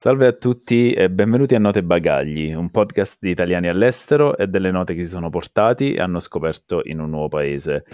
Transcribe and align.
Salve 0.00 0.28
a 0.28 0.32
tutti 0.32 0.92
e 0.92 1.10
benvenuti 1.10 1.56
a 1.56 1.58
Note 1.58 1.82
Bagagli, 1.82 2.54
un 2.54 2.70
podcast 2.70 3.18
di 3.20 3.30
italiani 3.30 3.66
all'estero 3.66 4.36
e 4.36 4.46
delle 4.46 4.70
note 4.70 4.94
che 4.94 5.02
si 5.02 5.08
sono 5.08 5.28
portati 5.28 5.94
e 5.94 6.00
hanno 6.00 6.20
scoperto 6.20 6.82
in 6.84 7.00
un 7.00 7.10
nuovo 7.10 7.26
paese. 7.26 7.84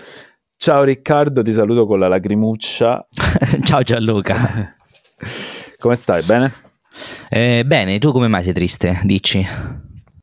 Ciao 0.55 0.83
Riccardo, 0.83 1.41
ti 1.41 1.51
saluto 1.51 1.87
con 1.87 1.99
la 1.99 2.09
lacrimuccia. 2.09 3.09
Ciao 3.65 3.81
Gianluca. 3.81 4.77
come 5.81 5.95
stai? 5.95 6.23
Bene? 6.25 6.53
Eh, 7.31 7.65
bene, 7.65 7.99
tu 7.99 8.13
come 8.13 8.29
mai 8.29 8.43
sei 8.43 8.53
triste? 8.53 9.01
Dici. 9.05 9.43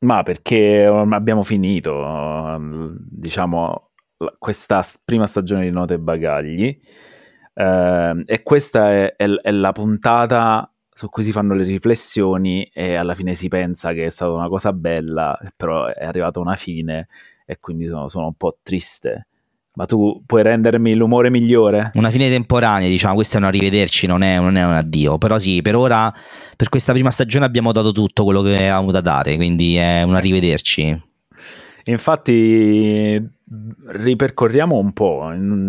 Ma 0.02 0.22
perché 0.22 0.84
abbiamo 0.84 1.42
finito, 1.42 2.60
diciamo, 3.10 3.90
questa 4.38 4.84
prima 5.04 5.26
stagione 5.26 5.64
di 5.64 5.72
Note 5.72 5.98
Bagagli 5.98 6.78
eh, 7.54 8.22
e 8.24 8.42
questa 8.44 8.92
è, 8.92 9.16
è, 9.16 9.28
è 9.28 9.50
la 9.50 9.72
puntata 9.72 10.71
su 11.02 11.08
cui 11.08 11.24
si 11.24 11.32
fanno 11.32 11.54
le 11.54 11.64
riflessioni 11.64 12.62
e 12.72 12.94
alla 12.94 13.16
fine 13.16 13.34
si 13.34 13.48
pensa 13.48 13.92
che 13.92 14.06
è 14.06 14.08
stata 14.08 14.30
una 14.30 14.46
cosa 14.46 14.72
bella, 14.72 15.36
però 15.56 15.86
è 15.86 16.04
arrivata 16.04 16.38
una 16.38 16.54
fine 16.54 17.08
e 17.44 17.58
quindi 17.58 17.86
sono, 17.86 18.08
sono 18.08 18.26
un 18.26 18.34
po' 18.34 18.58
triste. 18.62 19.26
Ma 19.74 19.84
tu 19.84 20.22
puoi 20.24 20.44
rendermi 20.44 20.94
l'umore 20.94 21.28
migliore? 21.28 21.90
Una 21.94 22.10
fine 22.10 22.28
temporanea, 22.28 22.88
diciamo, 22.88 23.14
questo 23.14 23.38
è 23.38 23.40
un 23.40 23.46
arrivederci, 23.46 24.06
non 24.06 24.22
è, 24.22 24.38
non 24.38 24.56
è 24.56 24.64
un 24.64 24.74
addio. 24.74 25.18
Però 25.18 25.38
sì, 25.38 25.60
per 25.60 25.74
ora, 25.74 26.12
per 26.56 26.68
questa 26.68 26.92
prima 26.92 27.10
stagione 27.10 27.46
abbiamo 27.46 27.72
dato 27.72 27.90
tutto 27.90 28.22
quello 28.22 28.42
che 28.42 28.54
avevamo 28.54 28.92
da 28.92 29.00
dare, 29.00 29.34
quindi 29.34 29.74
è 29.74 30.02
un 30.02 30.14
arrivederci. 30.14 31.02
Infatti, 31.84 33.28
ripercorriamo 33.86 34.76
un 34.76 34.92
po'. 34.92 35.22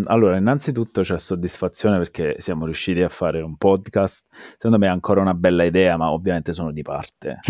Allora, 0.06 0.38
innanzitutto 0.38 1.02
c'è 1.02 1.18
soddisfazione 1.20 1.98
perché 1.98 2.36
siamo 2.38 2.66
riusciti 2.66 3.02
a 3.02 3.10
fare 3.10 3.42
un 3.42 3.58
podcast. 3.58 4.28
Secondo 4.58 4.78
me 4.78 4.88
è 4.88 4.90
ancora 4.90 5.22
una 5.22 5.34
bella 5.34 5.64
idea, 5.64 5.98
ma 5.98 6.12
ovviamente 6.12 6.54
sono 6.54 6.72
di 6.72 6.82
parte. 6.82 7.40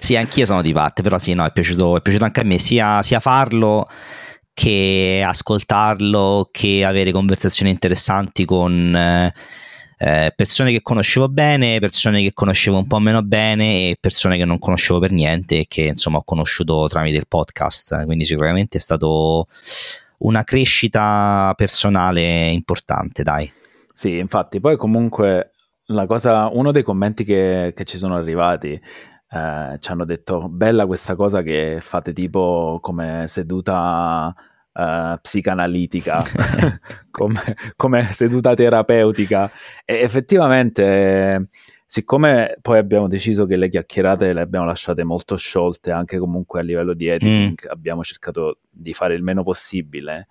sì, 0.00 0.16
anch'io 0.16 0.44
sono 0.44 0.62
di 0.62 0.72
parte, 0.72 1.02
però 1.02 1.18
sì, 1.18 1.34
no, 1.34 1.44
è 1.44 1.52
piaciuto, 1.52 1.96
è 1.96 2.00
piaciuto 2.00 2.24
anche 2.24 2.40
a 2.40 2.44
me 2.44 2.58
sia, 2.58 3.02
sia 3.02 3.20
farlo 3.20 3.88
che 4.52 5.22
ascoltarlo, 5.26 6.48
che 6.52 6.84
avere 6.84 7.10
conversazioni 7.10 7.70
interessanti 7.70 8.44
con... 8.44 8.94
Eh, 8.94 9.34
eh, 10.04 10.34
persone 10.36 10.70
che 10.70 10.82
conoscevo 10.82 11.30
bene, 11.30 11.80
persone 11.80 12.20
che 12.20 12.34
conoscevo 12.34 12.76
un 12.76 12.86
po' 12.86 12.98
meno 12.98 13.22
bene 13.22 13.88
e 13.88 13.96
persone 13.98 14.36
che 14.36 14.44
non 14.44 14.58
conoscevo 14.58 15.00
per 15.00 15.12
niente 15.12 15.60
e 15.60 15.64
che 15.66 15.84
insomma 15.84 16.18
ho 16.18 16.24
conosciuto 16.24 16.86
tramite 16.88 17.16
il 17.16 17.26
podcast. 17.26 18.04
Quindi 18.04 18.26
sicuramente 18.26 18.76
è 18.76 18.80
stato 18.80 19.46
una 20.18 20.44
crescita 20.44 21.54
personale 21.56 22.50
importante, 22.50 23.22
dai. 23.22 23.50
Sì, 23.94 24.18
infatti, 24.18 24.60
poi 24.60 24.76
comunque 24.76 25.52
la 25.86 26.04
cosa, 26.04 26.50
uno 26.52 26.70
dei 26.70 26.82
commenti 26.82 27.24
che, 27.24 27.72
che 27.74 27.84
ci 27.84 27.96
sono 27.96 28.14
arrivati 28.14 28.72
eh, 28.72 29.76
ci 29.78 29.90
hanno 29.90 30.04
detto 30.04 30.48
bella 30.50 30.84
questa 30.84 31.16
cosa 31.16 31.40
che 31.40 31.78
fate 31.80 32.12
tipo 32.12 32.78
come 32.82 33.24
seduta 33.26 34.34
uh, 34.74 35.18
psicanalitica, 35.20 36.22
come, 37.10 37.40
come, 37.76 38.02
seduta 38.04 38.54
terapeutica. 38.54 39.50
E 39.84 40.00
effettivamente, 40.00 41.48
siccome 41.86 42.56
poi 42.60 42.78
abbiamo 42.78 43.06
deciso 43.08 43.46
che 43.46 43.56
le 43.56 43.68
chiacchierate 43.68 44.32
le 44.32 44.40
abbiamo 44.40 44.66
lasciate 44.66 45.04
molto 45.04 45.36
sciolte, 45.36 45.90
anche 45.92 46.18
comunque 46.18 46.60
a 46.60 46.62
livello 46.62 46.94
di 46.94 47.06
editing, 47.06 47.66
mm. 47.66 47.70
abbiamo 47.70 48.02
cercato 48.02 48.58
di 48.70 48.92
fare 48.92 49.14
il 49.14 49.22
meno 49.22 49.42
possibile. 49.42 50.28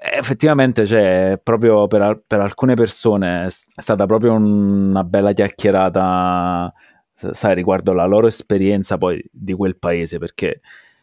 Effettivamente, 0.00 0.86
cioè, 0.86 1.40
proprio 1.42 1.88
per, 1.88 2.22
per 2.24 2.40
alcune 2.40 2.74
persone 2.74 3.46
è 3.46 3.48
stata 3.48 4.06
proprio 4.06 4.34
una 4.34 5.02
bella 5.02 5.32
chiacchierata, 5.32 6.72
sai, 7.32 7.54
riguardo 7.56 7.92
la 7.92 8.04
loro 8.04 8.28
esperienza 8.28 8.96
poi 8.96 9.20
di 9.32 9.54
quel 9.54 9.76
paese, 9.76 10.18
perché 10.18 10.60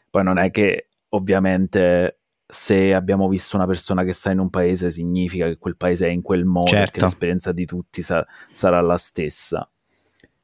poi 0.10 0.24
non 0.24 0.38
è 0.38 0.50
che 0.50 0.88
ovviamente 1.10 2.20
se 2.48 2.94
abbiamo 2.94 3.28
visto 3.28 3.56
una 3.56 3.66
persona 3.66 4.04
che 4.04 4.14
sta 4.14 4.32
in 4.32 4.40
un 4.40 4.50
paese 4.50 4.92
significa 4.92 5.48
che 5.48 5.58
quel 5.58 5.76
paese 5.76 6.08
è 6.08 6.12
in 6.12 6.22
quel 6.22 6.46
modo, 6.46 6.68
certo. 6.68 6.92
che 6.92 7.02
l'esperienza 7.02 7.52
di 7.52 7.66
tutti 7.66 8.02
sa- 8.02 8.26
sarà 8.52 8.82
la 8.82 8.98
stessa. 8.98 9.68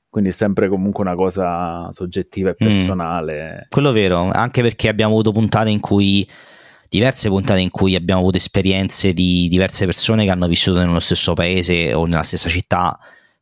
Quindi 0.09 0.31
è 0.31 0.33
sempre 0.33 0.67
comunque 0.67 1.03
una 1.03 1.15
cosa 1.15 1.89
soggettiva 1.91 2.49
e 2.49 2.53
mm. 2.53 2.67
personale. 2.67 3.53
Mm, 3.53 3.69
quello 3.69 3.91
vero, 3.91 4.29
anche 4.29 4.61
perché 4.61 4.89
abbiamo 4.89 5.13
avuto 5.13 5.31
puntate 5.31 5.69
in 5.69 5.79
cui 5.79 6.27
diverse 6.89 7.29
puntate 7.29 7.61
in 7.61 7.69
cui 7.69 7.95
abbiamo 7.95 8.19
avuto 8.19 8.35
esperienze 8.35 9.13
di 9.13 9.47
diverse 9.47 9.85
persone 9.85 10.25
che 10.25 10.31
hanno 10.31 10.47
vissuto 10.47 10.79
nello 10.79 10.99
stesso 10.99 11.33
paese 11.33 11.93
o 11.93 12.05
nella 12.05 12.23
stessa 12.23 12.49
città 12.49 12.99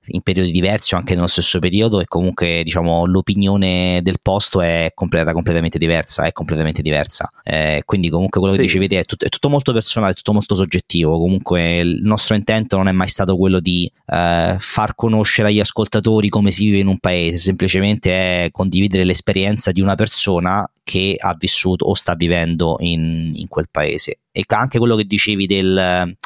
in 0.08 0.22
periodi 0.22 0.52
diversi 0.52 0.94
o 0.94 0.98
anche 0.98 1.14
nello 1.14 1.28
stesso 1.28 1.60
periodo 1.60 2.00
e 2.00 2.06
comunque 2.06 2.62
diciamo 2.64 3.06
l'opinione 3.06 4.02
del 4.02 4.18
posto 4.22 4.62
è 4.62 4.92
era 5.12 5.34
completamente 5.34 5.78
diversa, 5.78 6.26
è 6.26 6.32
completamente 6.32 6.82
diversa. 6.82 7.30
Eh, 7.44 7.84
quindi 7.86 8.10
comunque 8.10 8.40
quello 8.40 8.56
che 8.56 8.62
sì. 8.62 8.68
dicevi 8.68 8.96
è, 8.96 9.04
tut- 9.04 9.26
è, 9.26 9.30
tutto 9.30 9.50
molto 9.50 9.74
personale, 9.74 10.12
è 10.12 10.16
tutto 10.16 10.34
molto 10.34 10.56
soggettivo. 10.56 11.18
Comunque 11.18 11.78
il 11.80 12.00
nostro 12.04 12.36
intento 12.36 12.78
non 12.78 12.88
è 12.88 12.92
mai 12.92 13.08
stato 13.08 13.38
quello 13.38 13.60
di 13.60 13.92
eh, 14.08 14.56
far 14.58 14.96
conoscere 14.96 15.50
agli 15.50 15.60
ascoltatori 15.60 16.30
come 16.30 16.52
si 16.52 16.66
vive 16.66 16.80
in 16.80 16.88
un 16.88 17.00
paese, 17.00 17.38
semplicemente 17.38 18.46
è 18.46 18.50
condividere 18.52 19.04
l'esperienza 19.04 19.72
di 19.72 19.82
una 19.82 19.96
persona 19.96 20.70
che 20.84 21.16
ha 21.20 21.36
vissuto 21.38 21.86
o 21.86 21.94
sta 21.94 22.16
vivendo 22.16 22.78
in, 22.80 23.32
in 23.36 23.48
quel 23.48 23.68
paese. 23.70 24.20
E 24.32 24.44
anche 24.48 24.78
quello 24.78 24.96
che 24.96 25.06
dicevi 25.06 25.46
del 25.46 26.18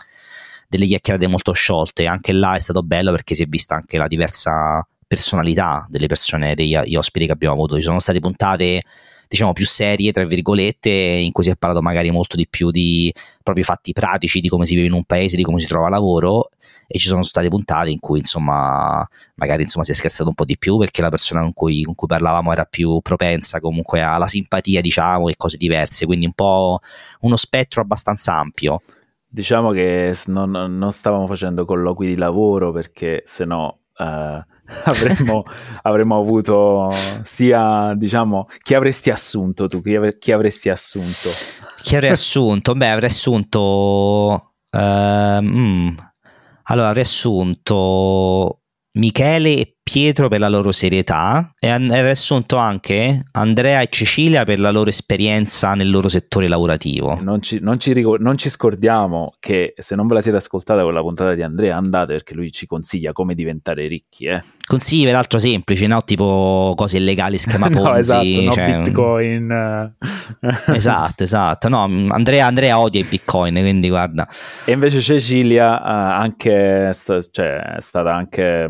delle 0.73 0.87
chiacchierate 0.87 1.27
molto 1.27 1.51
sciolte. 1.51 2.07
Anche 2.07 2.33
là 2.33 2.55
è 2.55 2.59
stato 2.59 2.81
bello 2.81 3.11
perché 3.11 3.35
si 3.35 3.43
è 3.43 3.45
vista 3.45 3.75
anche 3.75 3.97
la 3.97 4.07
diversa 4.07 4.85
personalità 5.05 5.85
delle 5.89 6.07
persone, 6.07 6.55
degli 6.55 6.95
ospiti 6.95 7.27
che 7.27 7.31
abbiamo 7.31 7.53
avuto. 7.53 7.75
Ci 7.75 7.83
sono 7.83 7.99
state 7.99 8.19
puntate 8.19 8.81
diciamo 9.27 9.53
più 9.53 9.65
serie, 9.65 10.11
tra 10.11 10.23
virgolette, 10.25 10.89
in 10.89 11.31
cui 11.31 11.43
si 11.43 11.49
è 11.49 11.55
parlato 11.55 11.81
magari 11.81 12.11
molto 12.11 12.35
di 12.35 12.47
più 12.47 12.71
di 12.71 13.11
propri 13.41 13.63
fatti 13.63 13.91
pratici, 13.91 14.39
di 14.39 14.49
come 14.49 14.65
si 14.65 14.75
vive 14.75 14.87
in 14.87 14.93
un 14.93 15.03
paese, 15.03 15.35
di 15.35 15.43
come 15.43 15.59
si 15.59 15.67
trova 15.67 15.89
lavoro 15.89 16.49
e 16.87 16.99
ci 16.99 17.07
sono 17.07 17.23
state 17.23 17.47
puntate 17.47 17.89
in 17.89 17.99
cui 17.99 18.19
insomma 18.19 19.07
magari 19.35 19.63
insomma 19.63 19.83
si 19.83 19.91
è 19.91 19.93
scherzato 19.93 20.29
un 20.29 20.35
po' 20.35 20.45
di 20.45 20.57
più 20.57 20.77
perché 20.77 21.01
la 21.01 21.09
persona 21.09 21.41
con 21.41 21.53
cui, 21.53 21.83
con 21.83 21.95
cui 21.95 22.07
parlavamo 22.07 22.51
era 22.51 22.65
più 22.65 22.99
propensa 23.01 23.59
comunque 23.59 24.01
alla 24.01 24.27
simpatia 24.27 24.81
diciamo 24.81 25.29
e 25.29 25.35
cose 25.37 25.57
diverse, 25.57 26.05
quindi 26.05 26.25
un 26.25 26.33
po' 26.33 26.79
uno 27.21 27.35
spettro 27.35 27.81
abbastanza 27.81 28.35
ampio. 28.35 28.81
Diciamo 29.33 29.71
che 29.71 30.15
non, 30.27 30.51
non 30.51 30.91
stavamo 30.91 31.25
facendo 31.25 31.65
colloqui 31.65 32.05
di 32.05 32.15
lavoro 32.15 32.71
perché 32.71 33.23
se 33.25 33.45
no 33.45 33.79
eh, 33.97 34.03
avremmo, 34.85 35.43
avremmo, 35.81 36.19
avuto 36.19 36.91
sia, 37.23 37.95
diciamo, 37.95 38.45
chi 38.61 38.75
avresti 38.75 39.09
assunto 39.09 39.67
tu? 39.67 39.81
Chi, 39.81 39.95
av- 39.95 40.19
chi 40.19 40.31
avresti 40.31 40.69
assunto? 40.69 41.29
Chi 41.81 41.95
avrei 41.95 42.11
assunto? 42.11 42.75
Beh, 42.75 42.89
avrei 42.89 43.09
assunto... 43.09 44.51
Uh, 44.69 45.41
mm, 45.41 45.95
allora, 46.65 46.89
avrei 46.89 47.03
assunto 47.03 48.61
Michele 48.93 49.57
e 49.57 49.72
Pietro 49.83 50.29
per 50.29 50.39
la 50.39 50.47
loro 50.47 50.71
serietà 50.71 51.53
e 51.59 51.67
avrei 51.69 52.09
assunto 52.09 52.55
anche 52.55 53.25
Andrea 53.33 53.81
e 53.81 53.89
Cecilia 53.89 54.45
per 54.45 54.57
la 54.59 54.71
loro 54.71 54.89
esperienza 54.89 55.73
nel 55.73 55.89
loro 55.89 56.07
settore 56.07 56.47
lavorativo. 56.47 57.19
Non 57.21 57.41
ci, 57.41 57.59
non 57.61 57.79
ci, 57.79 57.93
non 58.17 58.37
ci 58.37 58.49
scordiamo 58.49 59.33
che 59.39 59.73
se 59.77 59.95
non 59.95 60.07
ve 60.07 60.13
la 60.15 60.21
siete 60.21 60.37
ascoltata 60.37 60.83
con 60.83 60.93
la 60.93 61.01
puntata 61.01 61.33
di 61.33 61.41
Andrea 61.41 61.75
andate 61.75 62.13
perché 62.13 62.33
lui 62.33 62.49
ci 62.53 62.65
consiglia 62.65 63.11
come 63.11 63.35
diventare 63.35 63.87
ricchi. 63.87 64.25
Eh. 64.25 64.41
Consigli 64.65 65.03
peraltro 65.03 65.37
semplici, 65.37 65.85
no? 65.85 66.01
tipo 66.05 66.71
cose 66.77 66.97
illegali, 66.97 67.37
schema 67.39 67.67
Ponzi. 67.69 67.81
no, 67.83 67.95
esatto, 67.97 68.41
no, 68.41 68.53
cioè, 68.53 68.81
Bitcoin. 68.81 69.95
esatto, 70.73 71.23
esatto. 71.23 71.67
No, 71.67 71.83
Andrea, 72.09 72.45
Andrea, 72.45 72.79
odia 72.79 73.01
i 73.01 73.03
Bitcoin, 73.03 73.55
quindi 73.55 73.89
guarda. 73.89 74.27
E 74.63 74.71
invece 74.71 75.01
Cecilia 75.01 75.73
uh, 75.73 76.21
anche, 76.21 76.91
sta, 76.93 77.19
cioè, 77.19 77.75
è 77.75 77.81
stata 77.81 78.13
anche 78.13 78.69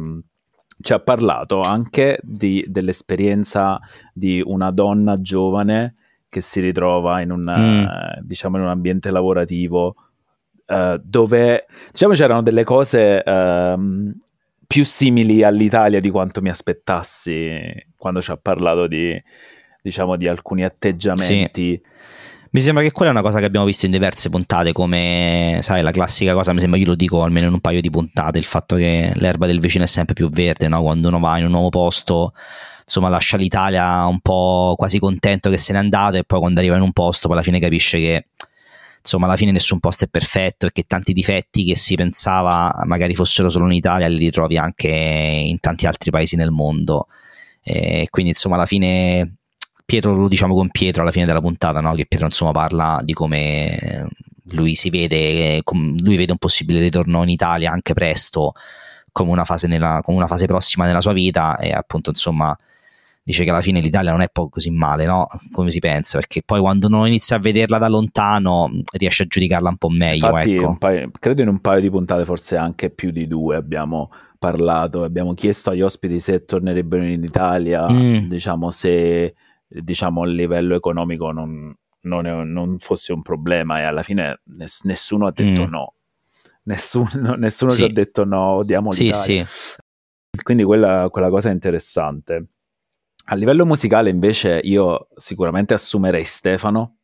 ci 0.84 0.94
ha 0.94 1.00
parlato 1.00 1.62
anche 1.62 2.20
di, 2.22 2.64
dell'esperienza 2.68 3.80
di 4.14 4.44
una 4.46 4.70
donna 4.72 5.22
giovane 5.22 5.96
che 6.28 6.42
si 6.42 6.60
ritrova 6.60 7.22
in 7.22 7.32
un, 7.32 7.42
mm. 7.42 7.84
uh, 7.84 8.22
diciamo, 8.22 8.58
in 8.58 8.64
un 8.64 8.70
ambiente 8.70 9.10
lavorativo 9.10 9.96
uh, 10.68 11.00
dove 11.02 11.66
diciamo 11.92 12.14
c'erano 12.14 12.42
delle 12.42 12.66
cose 12.66 13.24
uh, 13.26 14.12
più 14.68 14.84
simili 14.84 15.44
all'Italia 15.44 16.02
di 16.02 16.10
quanto 16.10 16.42
mi 16.42 16.50
aspettassi 16.50 17.60
quando 17.96 18.20
ci 18.20 18.32
ha 18.32 18.38
parlato 18.38 18.88
di, 18.88 19.10
diciamo, 19.82 20.18
di 20.18 20.28
alcuni 20.28 20.66
atteggiamenti. 20.66 21.82
Sì 21.82 21.92
mi 22.54 22.60
sembra 22.60 22.84
che 22.84 22.92
quella 22.92 23.10
è 23.10 23.14
una 23.14 23.24
cosa 23.24 23.40
che 23.40 23.46
abbiamo 23.46 23.66
visto 23.66 23.88
in 23.88 23.92
diverse 23.92 24.30
puntate, 24.30 24.74
come 24.74 25.58
sai, 25.64 25.82
la 25.82 25.90
classica 25.90 26.34
cosa, 26.34 26.54
mi 26.54 26.60
sembra 26.60 26.80
io 26.80 26.86
lo 26.86 26.96
dico 26.96 27.24
almeno 27.24 27.48
in 27.48 27.54
un 27.54 27.60
paio 27.60 27.82
di 27.82 27.90
puntate, 27.90 28.38
il 28.38 28.44
fatto 28.44 28.76
che 28.76 29.12
l'erba 29.16 29.48
del 29.48 29.60
vicino 29.60 29.86
è 29.86 29.88
sempre 29.88 30.14
più 30.14 30.30
verde, 30.30 30.68
no? 30.68 30.84
quando 30.84 31.08
uno 31.08 31.20
va 31.20 31.40
in 31.40 31.46
un 31.46 31.52
nuovo 31.52 31.70
posto, 31.70 32.34
insomma, 32.84 33.10
lascia 33.10 33.38
l'Italia 33.38 34.06
un 34.06 34.20
po' 34.20 34.76
quasi 34.78 35.00
contento 35.00 35.50
che 35.50 35.58
se 35.58 35.74
n'è 35.74 35.80
andato 35.80 36.18
e 36.18 36.26
poi 36.26 36.40
quando 36.40 36.60
arriva 36.60 36.76
in 36.76 36.84
un 36.84 36.92
posto, 36.92 37.28
poi 37.28 37.38
alla 37.38 37.46
fine 37.46 37.60
capisce 37.60 37.98
che 37.98 38.28
insomma 39.00 39.26
alla 39.26 39.36
fine 39.36 39.52
nessun 39.52 39.80
posto 39.80 40.06
è 40.06 40.08
perfetto 40.08 40.68
e 40.68 40.72
che 40.72 40.84
tanti 40.84 41.12
difetti 41.12 41.66
che 41.66 41.76
si 41.76 41.96
pensava 41.96 42.84
magari 42.86 43.16
fossero 43.16 43.50
solo 43.50 43.66
in 43.66 43.74
Italia 43.74 44.08
li 44.08 44.18
ritrovi 44.18 44.58
anche 44.58 44.90
in 44.90 45.60
tanti 45.60 45.88
altri 45.88 46.12
paesi 46.12 46.36
nel 46.36 46.52
mondo. 46.52 47.08
E 47.64 48.08
quindi 48.12 48.32
insomma 48.32 48.56
alla 48.56 48.68
fine 48.68 49.38
Pietro 49.86 50.16
lo 50.16 50.28
diciamo 50.28 50.56
con 50.56 50.70
Pietro 50.70 51.02
alla 51.02 51.12
fine 51.12 51.26
della 51.26 51.42
puntata, 51.42 51.80
no? 51.80 51.94
che 51.94 52.06
Pietro 52.08 52.28
insomma 52.28 52.52
parla 52.52 53.00
di 53.04 53.14
come 53.14 54.08
lui 54.52 54.76
si 54.76 54.90
vede, 54.90 55.62
lui 55.72 56.18
vede 56.18 56.32
un 56.32 56.38
possibile 56.38 56.80
ritorno 56.80 57.24
in 57.24 57.30
Italia 57.30 57.72
anche 57.72 57.94
presto 57.94 58.54
come 59.12 59.32
una 59.32 59.46
fase, 59.46 59.68
nella, 59.68 60.02
come 60.04 60.18
una 60.18 60.28
fase 60.28 60.48
prossima 60.48 60.86
nella 60.86 61.02
sua 61.02 61.14
vita 61.14 61.58
e 61.58 61.72
appunto 61.72 62.10
insomma 62.10 62.56
dice 63.24 63.44
che 63.44 63.50
alla 63.52 63.62
fine 63.62 63.80
l'Italia 63.80 64.12
non 64.12 64.22
è 64.22 64.28
poi 64.30 64.50
così 64.50 64.70
male, 64.70 65.06
no? 65.06 65.28
Come 65.52 65.72
si 65.72 65.80
pensa, 65.80 66.18
perché 66.18 66.42
poi 66.44 66.60
quando 66.60 66.88
uno 66.88 67.06
inizia 67.06 67.38
a 67.38 67.40
vederla 67.40 67.78
da 67.78 67.88
lontano 67.88 68.70
riesce 68.98 69.24
a 69.24 69.26
giudicarla 69.28 69.70
un 69.70 69.78
po' 69.78 69.90
meglio. 69.90 70.26
Infatti, 70.26 70.56
ecco. 70.56 70.76
paio, 70.78 71.10
credo 71.20 71.42
in 71.42 71.48
un 71.48 71.60
paio 71.62 71.80
di 71.80 71.90
puntate, 71.90 72.26
forse 72.26 72.58
anche 72.58 72.90
più 72.90 73.12
di 73.12 73.28
due, 73.28 73.56
abbiamo 73.56 74.12
parlato, 74.38 75.04
abbiamo 75.04 75.34
chiesto 75.36 75.70
agli 75.70 75.82
ospiti 75.82 76.20
se 76.20 76.44
tornerebbero 76.44 77.04
in 77.04 77.24
Italia, 77.24 77.90
mm. 77.90 78.28
diciamo 78.28 78.72
se 78.72 79.34
diciamo, 79.82 80.24
a 80.24 80.28
livello 80.28 80.76
economico 80.76 81.32
non, 81.32 81.74
non, 82.02 82.26
è, 82.26 82.44
non, 82.44 82.78
fosse 82.80 83.14
un 83.14 83.22
problema 83.22 83.80
e 83.80 83.84
alla 83.84 84.04
fine 84.04 84.42
ness- 84.46 84.84
nessuno 84.84 85.28
ha 85.28 85.32
detto 85.32 85.66
mm. 85.66 85.70
no. 85.70 85.94
Nessuno, 86.66 87.34
nessuno 87.36 87.72
sì. 87.72 87.78
ci 87.78 87.84
ha 87.84 87.92
detto 87.92 88.24
no, 88.24 88.52
odiamo 88.52 88.90
l'Italia. 88.92 89.14
Sì, 89.14 89.44
sì. 89.44 90.42
Quindi 90.42 90.64
quella, 90.64 91.10
quella 91.12 91.30
cosa 91.30 91.50
è 91.50 91.52
interessante. 91.52 92.46
A 93.26 93.36
livello 93.36 93.66
musicale, 93.66 94.10
invece, 94.10 94.60
io 94.64 95.10
sicuramente 95.16 95.74
assumerei 95.74 96.24
Stefano, 96.24 97.00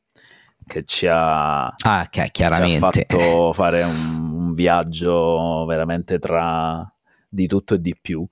che 0.66 0.84
ci 0.84 1.08
ha, 1.08 1.66
ah, 1.68 2.08
che 2.10 2.30
ci 2.32 2.44
ha 2.44 2.50
fatto 2.78 3.52
fare 3.54 3.84
un, 3.84 4.32
un, 4.34 4.54
viaggio 4.54 5.66
veramente 5.66 6.20
tra 6.20 6.90
di 7.28 7.48
tutto 7.48 7.76
e 7.76 7.82
di 7.82 7.96
più. 8.00 8.26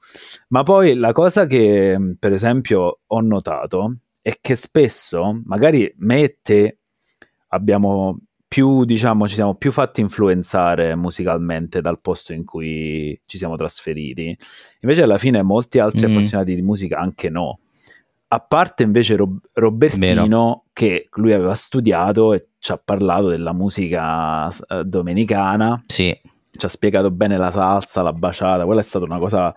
Ma 0.49 0.63
poi 0.63 0.95
la 0.95 1.11
cosa 1.11 1.45
che, 1.45 2.15
per 2.17 2.31
esempio, 2.31 2.99
ho 3.05 3.21
notato 3.21 3.97
è 4.27 4.39
che 4.41 4.57
spesso, 4.57 5.39
magari 5.45 5.89
me 5.99 6.23
e 6.23 6.39
te 6.41 6.79
abbiamo 7.47 8.19
più, 8.45 8.83
diciamo, 8.83 9.25
ci 9.25 9.35
siamo 9.35 9.55
più 9.55 9.71
fatti 9.71 10.01
influenzare 10.01 10.95
musicalmente 10.95 11.79
dal 11.79 12.01
posto 12.01 12.33
in 12.33 12.43
cui 12.43 13.17
ci 13.25 13.37
siamo 13.37 13.55
trasferiti. 13.55 14.37
Invece, 14.81 15.03
alla 15.03 15.17
fine, 15.17 15.41
molti 15.43 15.79
altri 15.79 16.07
mm. 16.07 16.11
appassionati 16.11 16.55
di 16.55 16.61
musica 16.61 16.99
anche 16.99 17.29
no 17.29 17.59
a 18.29 18.41
parte 18.41 18.83
invece 18.83 19.15
Rob- 19.15 19.39
Robertino 19.53 20.25
Vero. 20.25 20.63
che 20.73 21.07
lui 21.13 21.31
aveva 21.31 21.55
studiato 21.55 22.33
e 22.33 22.49
ci 22.59 22.73
ha 22.73 22.81
parlato 22.83 23.29
della 23.29 23.53
musica 23.53 24.47
uh, 24.47 24.83
domenicana 24.83 25.81
sì. 25.87 26.13
ci 26.51 26.65
ha 26.65 26.67
spiegato 26.67 27.09
bene 27.09 27.37
la 27.37 27.51
salsa, 27.51 28.01
la 28.01 28.11
baciata 28.11 28.65
quella 28.65 28.81
è 28.81 28.83
stata 28.83 29.05
una 29.05 29.19
cosa 29.19 29.55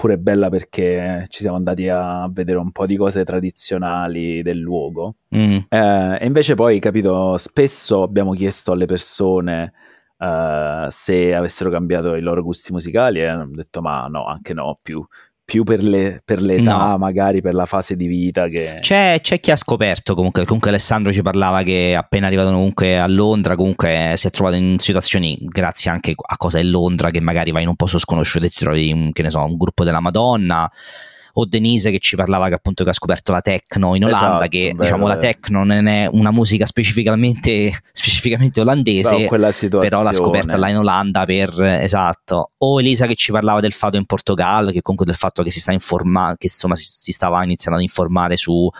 pure 0.00 0.16
bella 0.16 0.48
perché 0.48 1.26
ci 1.28 1.40
siamo 1.40 1.56
andati 1.56 1.86
a 1.90 2.26
vedere 2.32 2.56
un 2.56 2.72
po' 2.72 2.86
di 2.86 2.96
cose 2.96 3.22
tradizionali 3.22 4.40
del 4.40 4.56
luogo 4.56 5.16
mm. 5.36 5.58
eh, 5.68 6.18
e 6.18 6.24
invece 6.24 6.54
poi 6.54 6.80
capito 6.80 7.36
spesso 7.36 8.02
abbiamo 8.02 8.32
chiesto 8.32 8.72
alle 8.72 8.86
persone 8.86 9.74
uh, 10.16 10.86
se 10.88 11.34
avessero 11.34 11.68
cambiato 11.68 12.14
i 12.14 12.22
loro 12.22 12.42
gusti 12.42 12.72
musicali 12.72 13.20
e 13.20 13.26
hanno 13.26 13.50
detto 13.52 13.82
ma 13.82 14.06
no 14.06 14.24
anche 14.24 14.54
no 14.54 14.78
più 14.80 15.06
più 15.50 15.64
per, 15.64 15.82
le, 15.82 16.22
per 16.24 16.40
l'età, 16.40 16.90
no. 16.90 16.98
magari 16.98 17.40
per 17.40 17.54
la 17.54 17.66
fase 17.66 17.96
di 17.96 18.06
vita. 18.06 18.46
Che... 18.46 18.76
C'è, 18.80 19.18
c'è, 19.20 19.40
chi 19.40 19.50
ha 19.50 19.56
scoperto 19.56 20.14
comunque, 20.14 20.44
comunque 20.44 20.70
Alessandro 20.70 21.12
ci 21.12 21.22
parlava 21.22 21.64
che 21.64 21.96
appena 21.96 22.28
arrivato 22.28 22.52
comunque 22.52 23.00
a 23.00 23.08
Londra, 23.08 23.56
comunque 23.56 24.12
si 24.14 24.28
è 24.28 24.30
trovato 24.30 24.54
in 24.54 24.78
situazioni, 24.78 25.36
grazie 25.40 25.90
anche 25.90 26.14
a 26.16 26.36
cosa 26.36 26.60
è 26.60 26.62
Londra, 26.62 27.10
che 27.10 27.20
magari 27.20 27.50
vai 27.50 27.62
in 27.64 27.68
un 27.68 27.74
posto 27.74 27.98
sconosciuto 27.98 28.46
e 28.46 28.50
ti 28.50 28.60
trovi, 28.60 29.10
che 29.12 29.22
ne 29.22 29.30
so, 29.30 29.42
un 29.42 29.56
gruppo 29.56 29.82
della 29.82 29.98
Madonna 29.98 30.70
o 31.40 31.46
Denise 31.46 31.90
che 31.90 31.98
ci 31.98 32.16
parlava 32.16 32.48
che 32.48 32.54
appunto 32.54 32.84
che 32.84 32.90
ha 32.90 32.92
scoperto 32.92 33.32
la 33.32 33.40
techno 33.40 33.94
in 33.94 34.04
Olanda, 34.04 34.26
esatto, 34.26 34.48
che 34.48 34.60
vero, 34.66 34.82
diciamo 34.82 35.06
vero. 35.06 35.14
la 35.14 35.16
techno 35.16 35.64
non 35.64 35.86
è 35.86 36.08
una 36.10 36.30
musica 36.30 36.66
specificamente, 36.66 37.72
specificamente 37.92 38.60
olandese, 38.60 39.26
però 39.78 40.02
l'ha 40.02 40.12
scoperta 40.12 40.56
là 40.56 40.68
in 40.68 40.78
Olanda 40.78 41.24
per, 41.24 41.62
esatto. 41.62 42.52
O 42.58 42.80
Elisa 42.80 43.06
che 43.06 43.14
ci 43.14 43.32
parlava 43.32 43.60
del 43.60 43.72
fatto 43.72 43.96
in 43.96 44.04
Portogallo, 44.04 44.70
che 44.70 44.82
comunque 44.82 45.06
del 45.06 45.16
fatto 45.16 45.42
che 45.42 45.50
si 45.50 45.60
sta 45.60 45.72
informando, 45.72 46.36
che 46.38 46.48
insomma 46.48 46.74
si, 46.74 46.84
si, 46.84 47.12
stava 47.12 47.42
iniziando 47.42 47.78
ad 47.78 47.84
informare 47.84 48.36
su 48.36 48.70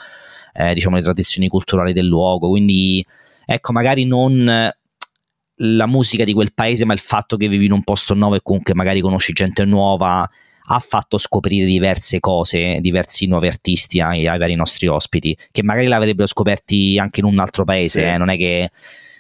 eh, 0.55 0.75
diciamo 0.75 0.97
le 0.97 1.03
tradizioni 1.03 1.49
culturali 1.49 1.93
del 1.93 2.07
luogo, 2.07 2.49
quindi 2.49 3.05
ecco 3.47 3.73
magari 3.73 4.05
non 4.05 4.73
la 5.63 5.87
musica 5.87 6.25
di 6.25 6.33
quel 6.33 6.53
paese, 6.53 6.85
ma 6.85 6.93
il 6.93 6.99
fatto 6.99 7.37
che 7.37 7.49
vivi 7.49 7.67
in 7.67 7.73
un 7.73 7.83
posto 7.83 8.15
nuovo 8.15 8.35
e 8.35 8.41
comunque 8.43 8.75
magari 8.75 9.01
conosci 9.01 9.33
gente 9.33 9.65
nuova 9.65 10.29
ha 10.73 10.79
fatto 10.79 11.19
scoprire 11.19 11.67
diverse 11.67 12.21
cose, 12.21 12.79
diversi 12.81 13.27
nuovi 13.27 13.49
artisti 13.49 14.01
ai, 14.01 14.29
ai 14.29 14.39
vari 14.39 14.55
nostri 14.55 14.87
ospiti, 14.87 15.37
che 15.51 15.65
magari 15.65 15.87
l'avrebbero 15.87 16.29
scoperti 16.29 16.97
anche 16.97 17.21
in 17.21 17.27
un 17.27 17.41
altro 17.41 17.65
paese, 17.65 18.01
sì. 18.01 18.07
eh? 18.07 18.17
non 18.17 18.29
è 18.29 18.37
che 18.37 18.71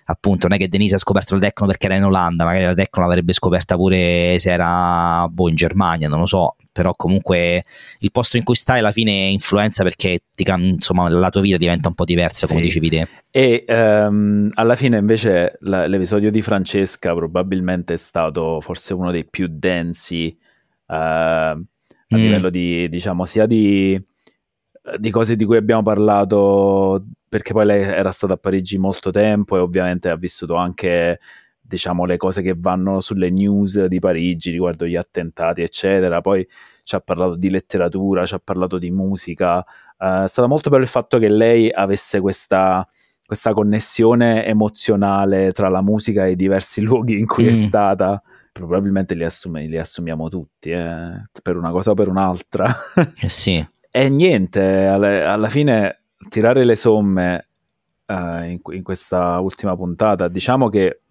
appunto 0.04 0.48
non 0.48 0.56
è 0.56 0.60
che 0.60 0.68
Denise 0.68 0.96
ha 0.96 0.98
scoperto 0.98 1.34
la 1.34 1.40
Tecno 1.40 1.66
perché 1.66 1.86
era 1.86 1.96
in 1.96 2.04
Olanda, 2.04 2.44
magari 2.44 2.64
la 2.64 2.74
Tecno 2.74 3.02
l'avrebbe 3.02 3.32
scoperta 3.32 3.74
pure 3.74 4.36
se 4.38 4.50
era 4.50 5.26
boh, 5.28 5.48
in 5.48 5.56
Germania, 5.56 6.08
non 6.08 6.20
lo 6.20 6.26
so, 6.26 6.54
però 6.70 6.92
comunque 6.94 7.64
il 7.98 8.10
posto 8.12 8.36
in 8.36 8.44
cui 8.44 8.54
stai 8.54 8.78
alla 8.78 8.92
fine 8.92 9.10
influenza 9.10 9.82
perché 9.82 10.20
ti, 10.32 10.44
insomma, 10.48 11.08
la 11.08 11.30
tua 11.30 11.40
vita 11.40 11.56
diventa 11.56 11.88
un 11.88 11.94
po' 11.94 12.04
diversa, 12.04 12.46
come 12.46 12.60
sì. 12.60 12.66
dicevi 12.66 12.88
te. 12.90 13.08
E 13.32 13.64
um, 13.68 14.48
alla 14.54 14.76
fine 14.76 14.98
invece 14.98 15.58
la, 15.62 15.86
l'episodio 15.86 16.30
di 16.30 16.42
Francesca 16.42 17.12
probabilmente 17.12 17.94
è 17.94 17.98
stato 17.98 18.60
forse 18.60 18.94
uno 18.94 19.10
dei 19.10 19.24
più 19.24 19.48
densi 19.50 20.36
a 20.90 21.54
mm. 21.56 22.18
livello 22.18 22.50
di, 22.50 22.88
diciamo, 22.88 23.24
sia 23.24 23.46
di, 23.46 24.00
di, 24.98 25.10
cose 25.10 25.36
di 25.36 25.44
cui 25.44 25.56
abbiamo 25.56 25.82
parlato, 25.82 27.04
perché 27.28 27.52
poi 27.52 27.66
lei 27.66 27.82
era 27.82 28.10
stata 28.10 28.34
a 28.34 28.36
Parigi 28.36 28.78
molto 28.78 29.10
tempo 29.10 29.56
e 29.56 29.60
ovviamente 29.60 30.08
ha 30.08 30.16
vissuto 30.16 30.54
anche 30.56 31.20
diciamo 31.70 32.04
le 32.04 32.16
cose 32.16 32.42
che 32.42 32.56
vanno 32.58 33.00
sulle 33.00 33.30
news 33.30 33.84
di 33.84 34.00
Parigi 34.00 34.50
riguardo 34.50 34.86
gli 34.86 34.96
attentati 34.96 35.62
eccetera 35.62 36.20
poi 36.20 36.44
ci 36.82 36.96
ha 36.96 37.00
parlato 37.00 37.36
di 37.36 37.48
letteratura 37.48 38.26
ci 38.26 38.34
ha 38.34 38.40
parlato 38.42 38.76
di 38.76 38.90
musica 38.90 39.58
uh, 39.58 40.24
è 40.24 40.26
stato 40.26 40.48
molto 40.48 40.68
bello 40.68 40.82
il 40.82 40.88
fatto 40.88 41.18
che 41.18 41.28
lei 41.28 41.70
avesse 41.70 42.18
questa 42.18 42.84
questa 43.24 43.52
connessione 43.52 44.44
emozionale 44.44 45.52
tra 45.52 45.68
la 45.68 45.80
musica 45.80 46.26
e 46.26 46.32
i 46.32 46.36
diversi 46.36 46.80
luoghi 46.82 47.16
in 47.16 47.26
cui 47.26 47.44
mm. 47.44 47.48
è 47.48 47.52
stata 47.52 48.20
probabilmente 48.52 49.14
li, 49.14 49.24
assume, 49.24 49.66
li 49.66 49.78
assumiamo 49.78 50.28
tutti, 50.28 50.70
eh, 50.70 51.28
per 51.42 51.56
una 51.56 51.70
cosa 51.70 51.92
o 51.92 51.94
per 51.94 52.08
un'altra. 52.08 52.74
Eh 53.20 53.28
sì. 53.28 53.64
e 53.90 54.08
niente, 54.08 54.86
alla, 54.86 55.32
alla, 55.32 55.48
fine 55.48 56.02
tirare 56.28 56.64
le 56.64 56.76
somme 56.76 57.48
uh, 58.06 58.44
in, 58.44 58.60
in, 58.72 58.82
questa 58.82 59.38
ultima 59.40 59.76
puntata, 59.76 60.28
diciamo 60.28 60.68
che 60.68 61.02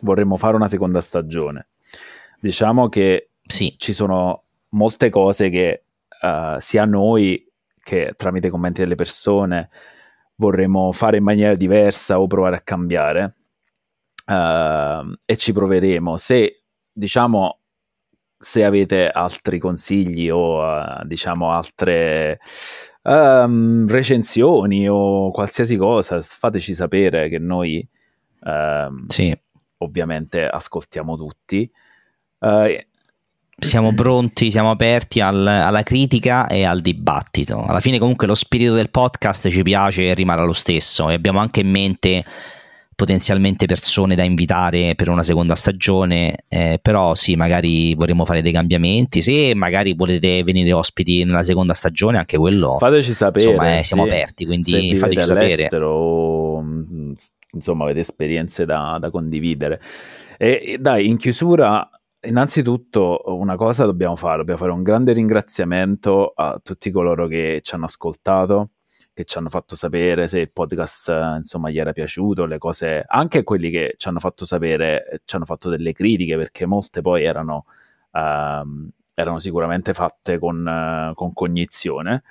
vorremmo 0.00 0.36
fare 0.36 0.56
una 0.56 0.68
seconda 0.68 1.00
stagione. 1.00 1.68
Diciamo 2.40 2.88
che 2.88 3.30
sì. 3.46 3.74
ci 3.78 3.92
sono 3.92 4.44
molte 4.70 5.10
cose 5.10 5.48
che 5.48 5.84
uh, 6.22 6.58
sia 6.58 6.84
noi 6.84 7.44
che 7.82 8.14
tramite 8.16 8.48
i 8.48 8.50
commenti 8.50 8.80
delle 8.80 8.96
persone 8.96 9.70
vorremmo 10.36 10.90
fare 10.92 11.18
in 11.18 11.22
maniera 11.22 11.54
diversa 11.54 12.20
o 12.20 12.26
provare 12.26 12.56
a 12.56 12.60
cambiare. 12.60 13.36
Uh, 14.26 15.14
e 15.24 15.36
ci 15.36 15.52
proveremo. 15.52 16.16
Se 16.16 16.65
diciamo, 16.96 17.58
se 18.38 18.64
avete 18.64 19.08
altri 19.08 19.58
consigli 19.58 20.30
o 20.30 20.62
uh, 20.62 21.04
diciamo 21.04 21.50
altre 21.50 22.38
um, 23.02 23.86
recensioni 23.86 24.88
o 24.88 25.30
qualsiasi 25.30 25.76
cosa, 25.76 26.20
fateci 26.20 26.74
sapere 26.74 27.28
che 27.28 27.38
noi 27.38 27.86
um, 28.40 29.06
sì. 29.06 29.36
ovviamente 29.78 30.46
ascoltiamo 30.46 31.16
tutti. 31.16 31.70
Uh, 32.38 32.76
siamo 33.58 33.94
pronti, 33.94 34.50
siamo 34.50 34.70
aperti 34.70 35.20
al, 35.20 35.46
alla 35.46 35.82
critica 35.82 36.46
e 36.46 36.64
al 36.64 36.80
dibattito. 36.80 37.62
Alla 37.62 37.80
fine 37.80 37.98
comunque 37.98 38.26
lo 38.26 38.34
spirito 38.34 38.74
del 38.74 38.90
podcast 38.90 39.48
ci 39.48 39.62
piace 39.62 40.08
e 40.08 40.14
rimane 40.14 40.44
lo 40.44 40.52
stesso 40.52 41.08
e 41.08 41.14
abbiamo 41.14 41.40
anche 41.40 41.60
in 41.60 41.70
mente 41.70 42.24
potenzialmente 42.96 43.66
persone 43.66 44.16
da 44.16 44.24
invitare 44.24 44.94
per 44.94 45.10
una 45.10 45.22
seconda 45.22 45.54
stagione, 45.54 46.34
eh, 46.48 46.78
però 46.80 47.14
sì, 47.14 47.36
magari 47.36 47.94
vorremmo 47.94 48.24
fare 48.24 48.40
dei 48.40 48.52
cambiamenti, 48.52 49.20
se 49.20 49.54
magari 49.54 49.92
volete 49.92 50.42
venire 50.42 50.72
ospiti 50.72 51.22
nella 51.22 51.42
seconda 51.42 51.74
stagione, 51.74 52.16
anche 52.16 52.38
quello 52.38 52.78
fateci 52.78 53.12
sapere, 53.12 53.50
insomma, 53.50 53.78
eh, 53.78 53.82
siamo 53.82 54.04
sì, 54.04 54.08
aperti, 54.08 54.46
quindi 54.46 54.96
fateci 54.96 55.22
sapere. 55.22 55.68
O, 55.82 56.64
insomma, 57.52 57.84
avete 57.84 58.00
esperienze 58.00 58.64
da, 58.64 58.96
da 58.98 59.10
condividere. 59.10 59.80
E, 60.38 60.62
e 60.64 60.78
dai, 60.78 61.06
in 61.06 61.18
chiusura 61.18 61.88
innanzitutto 62.26 63.22
una 63.26 63.56
cosa 63.56 63.84
dobbiamo 63.84 64.16
fare, 64.16 64.38
dobbiamo 64.38 64.58
fare 64.58 64.72
un 64.72 64.82
grande 64.82 65.12
ringraziamento 65.12 66.32
a 66.34 66.58
tutti 66.62 66.90
coloro 66.90 67.26
che 67.26 67.60
ci 67.62 67.74
hanno 67.74 67.84
ascoltato, 67.84 68.70
che 69.16 69.24
ci 69.24 69.38
hanno 69.38 69.48
fatto 69.48 69.74
sapere 69.74 70.28
se 70.28 70.40
il 70.40 70.50
podcast 70.50 71.08
insomma 71.36 71.70
gli 71.70 71.78
era 71.78 71.92
piaciuto, 71.92 72.44
le 72.44 72.58
cose, 72.58 73.02
anche 73.06 73.44
quelli 73.44 73.70
che 73.70 73.94
ci 73.96 74.08
hanno 74.08 74.18
fatto 74.18 74.44
sapere, 74.44 75.22
ci 75.24 75.36
hanno 75.36 75.46
fatto 75.46 75.70
delle 75.70 75.94
critiche 75.94 76.36
perché 76.36 76.66
molte 76.66 77.00
poi 77.00 77.24
erano, 77.24 77.64
uh, 78.10 78.90
erano 79.14 79.38
sicuramente 79.38 79.94
fatte 79.94 80.38
con, 80.38 80.66
uh, 80.66 81.14
con 81.14 81.32
cognizione 81.32 82.24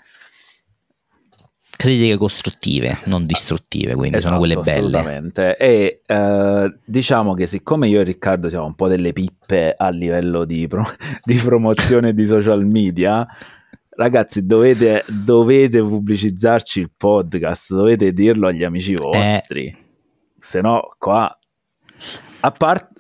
critiche 1.76 2.18
costruttive, 2.18 3.00
non 3.08 3.26
distruttive, 3.26 3.96
quindi 3.96 4.18
esatto, 4.18 4.36
sono 4.36 4.38
quelle 4.40 4.56
belle. 4.62 4.98
Assolutamente. 4.98 5.58
E 5.58 6.02
eh, 6.06 6.78
diciamo 6.86 7.34
che 7.34 7.48
siccome 7.48 7.88
io 7.88 8.00
e 8.00 8.04
Riccardo 8.04 8.48
siamo 8.48 8.66
un 8.66 8.76
po' 8.76 8.88
delle 8.88 9.12
pippe 9.12 9.74
a 9.78 9.90
livello 9.90 10.46
di, 10.46 10.68
pro- 10.68 10.88
di 11.26 11.36
promozione 11.36 12.14
di 12.14 12.26
social 12.26 12.66
media, 12.66 13.28
ragazzi, 13.96 14.46
dovete, 14.46 15.04
dovete, 15.24 15.82
pubblicizzarci 15.82 16.80
il 16.80 16.92
podcast, 16.96 17.74
dovete 17.74 18.12
dirlo 18.12 18.48
agli 18.48 18.64
amici 18.64 18.94
eh. 18.94 19.02
vostri. 19.02 19.66
Eh. 19.66 19.78
Se 20.38 20.62
no, 20.62 20.90
qua 20.98 21.38
a 22.42 22.52
parte. 22.52 22.94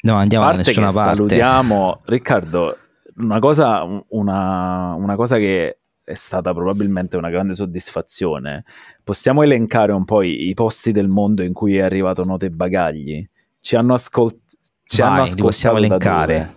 No, 0.00 0.14
andiamo 0.14 0.44
parte 0.44 0.62
da 0.62 0.66
nessuna 0.68 0.92
parte. 0.92 1.16
Salutiamo 1.16 2.00
Riccardo. 2.04 2.76
Una 3.16 3.40
cosa, 3.40 3.82
una, 4.08 4.94
una 4.94 5.16
cosa 5.16 5.38
che 5.38 5.78
è 6.04 6.14
stata 6.14 6.52
probabilmente 6.52 7.16
una 7.16 7.30
grande 7.30 7.52
soddisfazione. 7.52 8.64
Possiamo 9.04 9.42
elencare 9.42 9.92
un 9.92 10.04
po' 10.04 10.22
i, 10.22 10.48
i 10.48 10.54
posti 10.54 10.92
del 10.92 11.08
mondo 11.08 11.42
in 11.42 11.52
cui 11.52 11.76
è 11.76 11.82
arrivato 11.82 12.24
Note 12.24 12.50
Bagagli? 12.50 13.28
Ci 13.60 13.76
hanno, 13.76 13.94
ascolt- 13.94 14.56
ci 14.84 15.00
Vai, 15.00 15.10
hanno 15.10 15.22
ascoltato. 15.22 15.44
possiamo 15.44 15.76
elencare. 15.78 16.54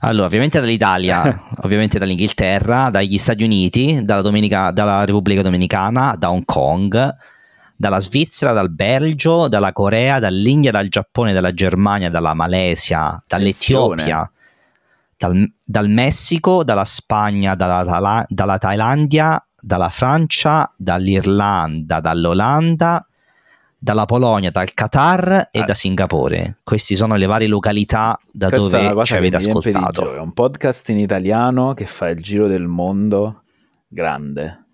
Allora, 0.00 0.26
ovviamente 0.26 0.60
dall'Italia, 0.60 1.44
ovviamente 1.62 1.98
dall'Inghilterra, 1.98 2.90
dagli 2.90 3.18
Stati 3.18 3.44
Uniti, 3.44 4.04
dalla, 4.04 4.22
Dominica, 4.22 4.70
dalla 4.70 5.04
Repubblica 5.04 5.42
Dominicana, 5.42 6.14
da 6.18 6.30
Hong 6.30 6.44
Kong, 6.44 7.16
dalla 7.76 8.00
Svizzera, 8.00 8.52
dal 8.52 8.70
Belgio, 8.70 9.46
dalla 9.48 9.72
Corea, 9.72 10.18
dall'India, 10.18 10.72
dal 10.72 10.88
Giappone, 10.88 11.32
dalla 11.32 11.52
Germania, 11.52 12.10
dalla 12.10 12.34
Malesia, 12.34 13.22
dall'Etiopia, 13.26 14.28
dal, 15.16 15.46
dal 15.64 15.88
Messico, 15.88 16.64
dalla 16.64 16.84
Spagna, 16.84 17.54
dalla, 17.54 18.24
dalla 18.28 18.58
Thailandia, 18.58 19.40
dalla 19.60 19.88
Francia, 19.88 20.72
dall'Irlanda, 20.76 22.00
dall'Olanda, 22.00 23.07
dalla 23.78 24.04
Polonia, 24.04 24.50
dal 24.50 24.74
Qatar 24.74 25.48
e 25.52 25.60
ah. 25.60 25.64
da 25.64 25.74
Singapore. 25.74 26.58
Queste 26.64 26.96
sono 26.96 27.14
le 27.14 27.26
varie 27.26 27.46
località 27.46 28.18
da 28.30 28.48
Questa 28.48 28.88
dove 28.88 29.04
ci 29.04 29.16
avete 29.16 29.36
ascoltato. 29.36 30.14
È 30.14 30.18
un 30.18 30.32
podcast 30.32 30.88
in 30.88 30.98
italiano 30.98 31.74
che 31.74 31.86
fa 31.86 32.08
il 32.08 32.20
giro 32.20 32.48
del 32.48 32.66
mondo 32.66 33.42
grande. 33.86 34.64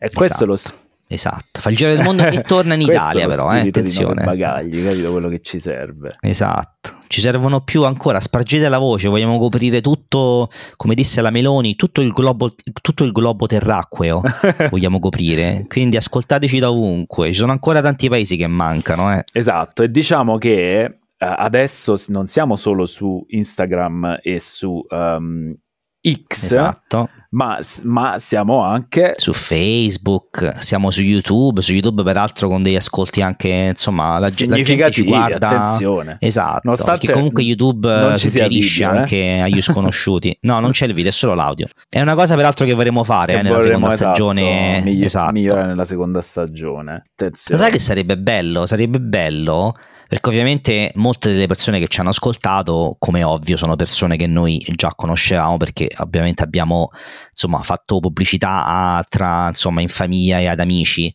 E 0.00 0.06
esatto. 0.06 0.16
questo 0.16 0.46
lo 0.46 0.56
spazio 0.56 0.86
Esatto, 1.10 1.60
fa 1.60 1.70
il 1.70 1.76
giro 1.76 1.94
del 1.94 2.04
mondo 2.04 2.22
e 2.22 2.42
torna 2.46 2.74
in 2.74 2.82
Italia 2.82 3.26
però, 3.26 3.50
eh, 3.50 3.60
attenzione. 3.60 4.24
bagagli, 4.24 4.84
capito 4.84 5.10
quello 5.10 5.28
che 5.28 5.40
ci 5.40 5.58
serve. 5.58 6.10
Esatto, 6.20 6.98
ci 7.06 7.22
servono 7.22 7.62
più 7.62 7.84
ancora, 7.84 8.20
spargete 8.20 8.68
la 8.68 8.76
voce, 8.76 9.08
vogliamo 9.08 9.38
coprire 9.38 9.80
tutto, 9.80 10.50
come 10.76 10.94
disse 10.94 11.22
la 11.22 11.30
Meloni, 11.30 11.76
tutto 11.76 12.02
il 12.02 12.12
globo, 12.12 12.54
tutto 12.82 13.04
il 13.04 13.12
globo 13.12 13.46
terracqueo 13.46 14.20
vogliamo 14.68 14.98
coprire, 14.98 15.64
quindi 15.66 15.96
ascoltateci 15.96 16.58
da 16.58 16.70
ovunque, 16.70 17.28
ci 17.28 17.38
sono 17.38 17.52
ancora 17.52 17.80
tanti 17.80 18.10
paesi 18.10 18.36
che 18.36 18.46
mancano. 18.46 19.14
Eh. 19.14 19.24
Esatto, 19.32 19.82
e 19.82 19.90
diciamo 19.90 20.36
che 20.36 20.82
eh, 20.82 20.92
adesso 21.18 21.94
non 22.08 22.26
siamo 22.26 22.54
solo 22.54 22.84
su 22.84 23.24
Instagram 23.28 24.18
e 24.22 24.38
su 24.38 24.84
um, 24.90 25.56
X, 26.00 26.44
esatto. 26.44 27.08
ma, 27.30 27.58
ma, 27.82 28.18
siamo 28.18 28.62
anche 28.62 29.14
su 29.16 29.32
Facebook, 29.32 30.54
siamo 30.60 30.90
su 30.90 31.02
YouTube, 31.02 31.60
su 31.60 31.72
YouTube 31.72 32.04
peraltro 32.04 32.48
con 32.48 32.62
degli 32.62 32.76
ascolti 32.76 33.20
anche, 33.20 33.48
insomma, 33.48 34.18
la, 34.18 34.28
la 34.28 34.62
gente 34.62 34.90
ci 34.92 35.02
guarda. 35.02 35.48
Attenzione. 35.48 36.16
Esatto, 36.20 36.60
Nonostante 36.62 37.10
comunque 37.10 37.42
YouTube 37.42 38.16
suggerisce 38.16 38.84
video, 38.84 38.94
eh? 38.94 38.98
anche 38.98 39.40
agli 39.42 39.60
sconosciuti. 39.60 40.38
No, 40.42 40.60
non 40.60 40.70
c'è 40.70 40.86
il 40.86 40.94
video, 40.94 41.10
è 41.10 41.12
solo 41.12 41.34
l'audio. 41.34 41.66
È 41.88 42.00
una 42.00 42.14
cosa 42.14 42.36
peraltro 42.36 42.64
che 42.64 42.74
vorremmo 42.74 43.02
fare 43.02 43.32
che 43.32 43.38
eh, 43.40 43.42
nella 43.42 43.60
seconda 43.60 43.88
esatto, 43.88 44.14
stagione. 44.14 44.80
Migli- 44.84 45.04
esatto. 45.04 45.32
Migliore 45.32 45.66
nella 45.66 45.84
seconda 45.84 46.20
stagione. 46.20 47.02
Attenzione. 47.12 47.60
Lo 47.60 47.66
sai 47.66 47.72
che 47.72 47.80
sarebbe 47.80 48.16
bello? 48.16 48.66
Sarebbe 48.66 49.00
bello 49.00 49.74
perché 50.08 50.30
ovviamente 50.30 50.90
molte 50.94 51.32
delle 51.32 51.46
persone 51.46 51.78
che 51.78 51.86
ci 51.86 52.00
hanno 52.00 52.08
ascoltato, 52.08 52.96
come 52.98 53.22
ovvio, 53.22 53.58
sono 53.58 53.76
persone 53.76 54.16
che 54.16 54.26
noi 54.26 54.64
già 54.74 54.94
conoscevamo 54.96 55.58
perché 55.58 55.90
ovviamente 55.98 56.42
abbiamo 56.42 56.88
insomma, 57.30 57.58
fatto 57.58 58.00
pubblicità 58.00 58.64
a, 58.64 59.04
tra, 59.06 59.48
insomma, 59.48 59.82
in 59.82 59.88
famiglia 59.88 60.38
e 60.38 60.46
ad 60.46 60.60
amici. 60.60 61.14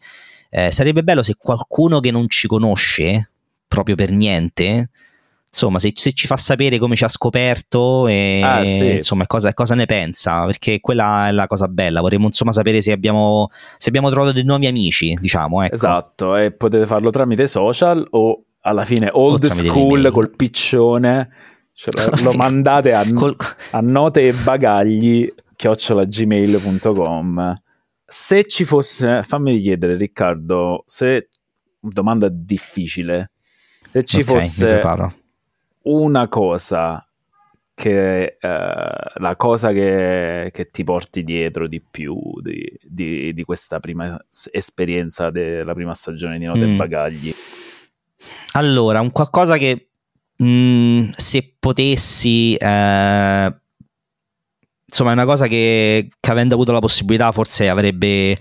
Eh, 0.52 0.72
sarebbe 0.72 1.02
bello 1.02 1.24
se 1.24 1.34
qualcuno 1.36 2.00
che 2.00 2.12
non 2.12 2.30
ci 2.30 2.48
conosce 2.48 3.32
proprio 3.68 3.96
per 3.96 4.12
niente 4.12 4.90
insomma, 5.48 5.80
se, 5.80 5.92
se, 5.96 6.14
ci 6.14 6.28
fa 6.28 6.38
sapere 6.38 6.78
come 6.78 6.96
ci 6.96 7.04
ha 7.04 7.08
scoperto 7.08 8.08
e 8.08 8.42
ah, 8.44 8.66
sì. 8.66 8.94
insomma, 8.94 9.26
cosa, 9.26 9.54
cosa, 9.54 9.74
ne 9.76 9.86
pensa, 9.86 10.46
perché 10.46 10.80
quella 10.80 11.28
è 11.28 11.32
la 11.32 11.48
cosa 11.48 11.68
bella. 11.68 12.02
Vorremmo 12.02 12.26
insomma 12.26 12.52
sapere 12.52 12.82
se 12.82 12.92
abbiamo, 12.92 13.50
se 13.78 13.90
abbiamo 13.90 14.10
trovato 14.10 14.34
dei 14.34 14.44
nuovi 14.44 14.66
amici, 14.68 15.16
diciamo. 15.20 15.64
Ecco. 15.64 15.76
Esatto, 15.76 16.36
e 16.36 16.52
potete 16.52 16.86
farlo 16.86 17.12
tramite 17.12 17.46
social 17.48 18.06
o 18.12 18.44
alla 18.66 18.86
fine 18.86 19.10
old 19.12 19.46
school 19.46 20.10
col 20.12 20.36
piccione 20.36 21.30
cioè, 21.74 22.22
lo, 22.22 22.34
mandate 22.38 22.94
a, 22.94 23.04
Col... 23.12 23.36
a 23.72 23.82
note 23.82 24.28
e 24.28 24.34
bagagli 24.34 25.28
chiocciolagmail.com 25.56 27.62
se 28.06 28.46
ci 28.46 28.64
fosse 28.64 29.24
fammi 29.24 29.60
chiedere 29.60 29.98
Riccardo 29.98 30.84
se 30.86 31.30
domanda 31.80 32.30
difficile 32.30 33.32
se 33.92 34.04
ci 34.04 34.22
okay, 34.22 34.34
fosse 34.34 34.80
una 35.84 36.28
cosa 36.28 37.08
che 37.76 38.38
uh, 38.40 39.20
la 39.20 39.36
cosa 39.36 39.72
che, 39.72 40.52
che, 40.54 40.68
ti 40.68 40.84
porti 40.84 41.24
dietro 41.24 41.68
di 41.68 41.82
più 41.82 42.16
di, 42.40 42.72
di, 42.84 43.34
di 43.34 43.44
questa 43.44 43.80
prima 43.80 44.16
esperienza 44.52 45.32
della 45.32 45.74
prima 45.74 45.96
stagione 45.96 46.38
di 46.38 46.46
Note 46.46 46.68
mm. 46.68 46.72
e 46.72 46.76
Bagagli 46.76 47.34
allora, 48.54 49.02
un 49.02 49.12
qualcosa 49.12 49.58
che 49.58 49.90
mh, 50.38 50.46
mm, 50.46 51.10
se 51.16 51.56
potessi... 51.60 52.56
Eh, 52.56 53.56
insomma, 54.86 55.10
è 55.10 55.14
una 55.14 55.26
cosa 55.26 55.48
che, 55.48 56.08
che, 56.20 56.32
avendo 56.32 56.56
avuto 56.56 56.72
la 56.72 56.80
possibilità 56.80 57.32
forse 57.32 57.68
avrebbe 57.70 58.38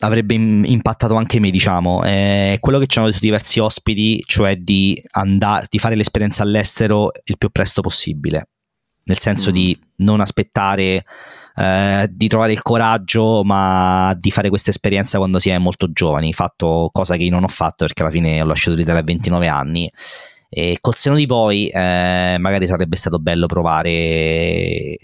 avrebbe 0.00 0.34
impattato 0.34 1.14
anche 1.14 1.40
me, 1.40 1.50
diciamo. 1.50 2.02
È 2.02 2.56
quello 2.60 2.78
che 2.78 2.86
ci 2.86 2.98
hanno 2.98 3.08
detto 3.08 3.20
diversi 3.20 3.58
ospiti, 3.58 4.22
cioè 4.24 4.56
di, 4.56 5.00
andare, 5.12 5.66
di 5.68 5.78
fare 5.78 5.94
l'esperienza 5.94 6.42
all'estero 6.42 7.10
il 7.24 7.36
più 7.38 7.50
presto 7.50 7.80
possibile. 7.82 8.48
Nel 9.04 9.18
senso 9.18 9.50
mm. 9.50 9.52
di 9.52 9.78
non 9.96 10.20
aspettare 10.20 11.04
eh, 11.60 12.08
di 12.10 12.26
trovare 12.26 12.52
il 12.52 12.62
coraggio, 12.62 13.44
ma 13.44 14.16
di 14.18 14.30
fare 14.30 14.48
questa 14.48 14.70
esperienza 14.70 15.18
quando 15.18 15.38
si 15.38 15.50
è 15.50 15.58
molto 15.58 15.92
giovani, 15.92 16.32
fatto 16.32 16.88
cosa 16.90 17.16
che 17.16 17.24
io 17.24 17.30
non 17.30 17.44
ho 17.44 17.48
fatto 17.48 17.84
perché 17.84 18.02
alla 18.02 18.10
fine 18.10 18.40
ho 18.40 18.46
lasciato 18.46 18.76
l'Italia 18.76 19.00
a 19.00 19.04
29 19.04 19.46
anni. 19.46 19.90
E 20.48 20.78
col 20.80 20.96
seno 20.96 21.16
di 21.16 21.26
poi, 21.26 21.68
eh, 21.68 22.36
magari 22.40 22.66
sarebbe 22.66 22.96
stato 22.96 23.18
bello 23.18 23.46
provare 23.46 24.96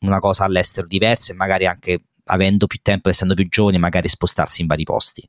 una 0.00 0.18
cosa 0.20 0.44
all'estero 0.44 0.86
diversa 0.86 1.32
e 1.32 1.36
magari 1.36 1.66
anche 1.66 2.04
avendo 2.26 2.66
più 2.66 2.78
tempo, 2.80 3.08
essendo 3.08 3.34
più 3.34 3.48
giovani, 3.48 3.78
magari 3.78 4.08
spostarsi 4.08 4.60
in 4.60 4.68
vari 4.68 4.84
posti. 4.84 5.26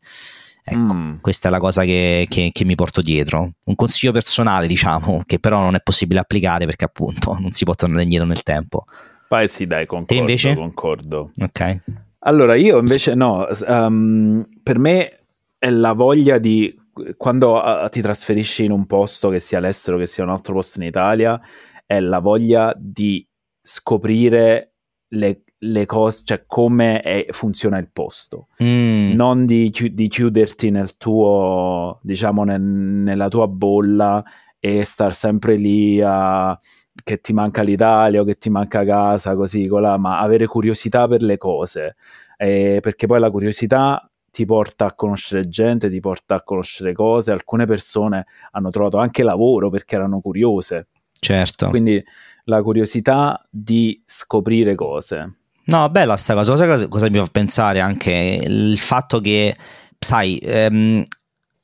Ecco, 0.66 0.94
mm. 0.96 1.16
questa 1.20 1.50
è 1.50 1.52
la 1.52 1.60
cosa 1.60 1.84
che, 1.84 2.26
che, 2.30 2.52
che, 2.54 2.64
mi 2.64 2.76
porto 2.76 3.02
dietro. 3.02 3.54
Un 3.66 3.76
consiglio 3.76 4.14
personale, 4.14 4.68
diciamo, 4.68 5.24
che 5.26 5.40
però 5.40 5.60
non 5.60 5.76
è 5.76 5.82
possibile 5.82 6.20
applicare 6.20 6.66
perché 6.66 6.86
appunto 6.86 7.36
non 7.42 7.52
si 7.52 7.66
può 7.66 7.74
tornare 7.74 8.04
indietro 8.04 8.28
nel 8.28 8.44
tempo. 8.44 8.86
Sì, 9.48 9.66
dai, 9.66 9.86
concordo. 9.86 10.14
invece? 10.14 10.56
concordo. 10.56 11.32
Ok. 11.42 11.80
Allora, 12.26 12.56
io 12.56 12.80
invece 12.80 13.16
no, 13.16 13.48
um, 13.68 14.48
per 14.62 14.80
me 14.80 15.26
è 15.58 15.70
la 15.70 15.94
voglia 15.94 16.38
di 16.38 16.74
quando 17.18 17.56
uh, 17.56 17.90
ti 17.90 18.02
trasferisci 18.02 18.66
in 18.66 18.72
un 18.72 18.86
posto 18.86 19.30
che 19.30 19.40
sia 19.40 19.58
all'estero, 19.58 19.98
che 19.98 20.06
sia 20.06 20.24
un 20.24 20.30
altro 20.30 20.54
posto 20.54 20.80
in 20.80 20.88
Italia, 20.88 21.40
è 21.86 22.00
la 22.00 22.20
voglia 22.20 22.74
di 22.78 23.28
scoprire 23.62 24.74
le, 25.10 25.44
le 25.58 25.86
cose, 25.86 26.22
cioè 26.24 26.44
come 26.46 27.02
è, 27.02 27.26
funziona 27.30 27.78
il 27.78 27.90
posto, 27.92 28.48
mm. 28.64 29.14
non 29.14 29.46
di, 29.46 29.74
di, 29.92 30.08
chiuderti 30.08 30.70
nel 30.70 30.98
tuo, 30.98 32.00
diciamo, 32.04 32.44
nel, 32.44 32.62
nella 32.62 33.28
tua 33.28 33.48
bolla 33.48 34.24
e 34.60 34.84
star 34.84 35.14
sempre 35.14 35.56
lì 35.56 36.02
a 36.02 36.58
che 37.04 37.20
ti 37.20 37.34
manca 37.34 37.62
l'Italia 37.62 38.22
o 38.22 38.24
che 38.24 38.36
ti 38.36 38.50
manca 38.50 38.84
casa, 38.86 39.36
così, 39.36 39.68
colà, 39.68 39.98
ma 39.98 40.20
avere 40.20 40.48
curiosità 40.48 41.08
per 41.08 41.22
le 41.22 41.38
cose, 41.38 41.96
eh, 42.38 42.80
perché 42.82 43.06
poi 43.08 43.20
la 43.20 43.30
curiosità 43.30 44.10
ti 44.32 44.46
porta 44.46 44.86
a 44.86 44.94
conoscere 44.94 45.48
gente, 45.48 45.90
ti 45.90 46.00
porta 46.00 46.36
a 46.36 46.42
conoscere 46.42 46.94
cose, 46.94 47.32
alcune 47.32 47.68
persone 47.68 48.26
hanno 48.52 48.72
trovato 48.72 48.98
anche 48.98 49.22
lavoro 49.22 49.70
perché 49.70 49.96
erano 49.96 50.22
curiose. 50.22 50.88
Certo. 51.20 51.70
Quindi 51.70 52.04
la 52.46 52.62
curiosità 52.64 53.46
di 53.50 54.02
scoprire 54.06 54.74
cose. 54.74 55.38
No, 55.66 55.90
bella 55.90 56.18
sta 56.18 56.34
cosa. 56.34 56.56
Cosa, 56.56 56.88
cosa 56.88 57.10
mi 57.10 57.20
fa 57.20 57.28
pensare 57.32 57.80
anche 57.80 58.40
il 58.44 58.78
fatto 58.78 59.22
che, 59.22 59.56
sai, 60.00 60.38
ehm, 60.40 61.04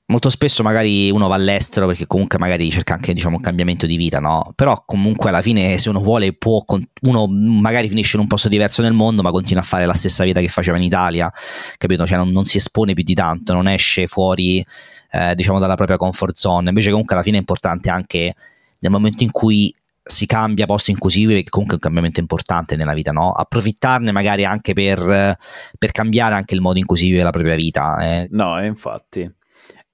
molto 0.10 0.30
spesso 0.30 0.64
magari 0.64 1.10
uno 1.10 1.28
va 1.28 1.36
all'estero 1.36 1.88
perché 1.88 2.08
comunque 2.08 2.38
magari 2.38 2.70
cerca 2.72 2.96
anche 2.96 3.14
diciamo, 3.14 3.38
un 3.38 3.42
cambiamento 3.42 3.86
di 3.86 3.96
vita, 3.96 4.20
no? 4.20 4.52
Però 4.56 4.84
comunque 4.86 5.30
alla 5.30 5.42
fine 5.42 5.78
se 5.78 5.90
uno 5.90 6.02
vuole 6.02 6.34
può, 6.34 6.64
uno 7.02 7.28
magari 7.28 7.90
finisce 7.90 8.16
in 8.18 8.24
un 8.24 8.28
posto 8.28 8.50
diverso 8.50 8.82
nel 8.82 8.94
mondo 8.94 9.22
ma 9.22 9.32
continua 9.32 9.62
a 9.62 9.66
fare 9.66 9.86
la 9.86 9.94
stessa 9.94 10.24
vita 10.24 10.40
che 10.40 10.48
faceva 10.48 10.78
in 10.78 10.84
Italia, 10.84 11.32
capito? 11.78 12.06
Cioè 12.06 12.18
non, 12.18 12.30
non 12.30 12.46
si 12.46 12.58
espone 12.58 12.94
più 12.94 13.04
di 13.04 13.14
tanto, 13.14 13.54
non 13.54 13.68
esce 13.68 14.08
fuori 14.08 14.66
eh, 15.12 15.36
diciamo 15.36 15.60
dalla 15.60 15.76
propria 15.76 15.98
comfort 15.98 16.36
zone, 16.36 16.70
invece 16.70 16.90
comunque 16.90 17.16
alla 17.16 17.24
fine 17.24 17.38
è 17.38 17.40
importante 17.40 17.90
anche 17.90 18.36
nel 18.80 18.92
momento 18.92 19.24
in 19.24 19.32
cui 19.32 19.74
si 20.02 20.26
cambia 20.26 20.66
posto 20.66 20.90
in 20.90 20.98
cui 20.98 21.12
si 21.12 21.20
vive, 21.20 21.44
che 21.44 21.50
comunque 21.50 21.76
è 21.76 21.80
un 21.80 21.84
cambiamento 21.84 22.20
importante 22.20 22.76
nella 22.76 22.94
vita, 22.94 23.12
no? 23.12 23.32
Approfittarne 23.32 24.12
magari 24.12 24.44
anche 24.44 24.74
per, 24.74 25.38
per 25.78 25.92
cambiare 25.92 26.34
anche 26.34 26.56
il 26.56 26.62
modo 26.62 26.80
in 26.80 26.86
cui 26.86 26.98
si 26.98 27.10
vive 27.10 27.22
la 27.22 27.30
propria 27.30 27.56
vita. 27.56 27.98
Eh. 28.00 28.28
No, 28.32 28.64
infatti. 28.66 29.32